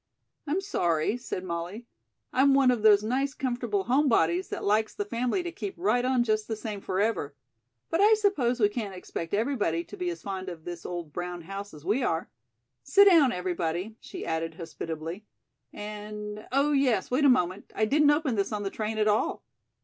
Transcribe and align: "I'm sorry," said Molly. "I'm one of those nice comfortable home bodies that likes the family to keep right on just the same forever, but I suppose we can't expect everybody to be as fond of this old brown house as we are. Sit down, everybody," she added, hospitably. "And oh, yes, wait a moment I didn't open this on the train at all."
"I'm 0.47 0.61
sorry," 0.61 1.15
said 1.15 1.43
Molly. 1.43 1.85
"I'm 2.33 2.55
one 2.55 2.71
of 2.71 2.81
those 2.81 3.03
nice 3.03 3.35
comfortable 3.35 3.83
home 3.83 4.09
bodies 4.09 4.49
that 4.49 4.63
likes 4.63 4.95
the 4.95 5.05
family 5.05 5.43
to 5.43 5.51
keep 5.51 5.75
right 5.77 6.03
on 6.03 6.23
just 6.23 6.47
the 6.47 6.55
same 6.55 6.81
forever, 6.81 7.35
but 7.91 8.01
I 8.01 8.15
suppose 8.15 8.59
we 8.59 8.67
can't 8.67 8.95
expect 8.95 9.31
everybody 9.31 9.83
to 9.83 9.95
be 9.95 10.09
as 10.09 10.23
fond 10.23 10.49
of 10.49 10.63
this 10.65 10.87
old 10.87 11.13
brown 11.13 11.41
house 11.43 11.71
as 11.71 11.85
we 11.85 12.01
are. 12.01 12.31
Sit 12.81 13.05
down, 13.07 13.31
everybody," 13.31 13.95
she 13.99 14.25
added, 14.25 14.55
hospitably. 14.55 15.23
"And 15.71 16.47
oh, 16.51 16.71
yes, 16.71 17.11
wait 17.11 17.23
a 17.23 17.29
moment 17.29 17.71
I 17.75 17.85
didn't 17.85 18.09
open 18.09 18.33
this 18.33 18.51
on 18.51 18.63
the 18.63 18.71
train 18.71 18.97
at 18.97 19.07
all." 19.07 19.43